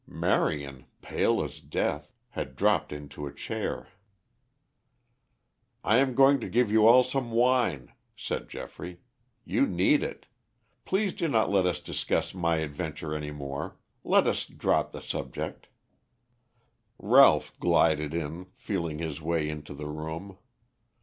[0.07, 3.89] Marion, pale as death, had dropped into a chair.
[5.83, 9.01] "I am going to give you all some wine," said Geoffrey.
[9.45, 10.25] "You need it.
[10.85, 13.77] Please do not let us discuss my adventure any more.
[14.03, 15.67] Let us drop the subject."
[16.97, 20.39] Ralph glided in, feeling his way into the room.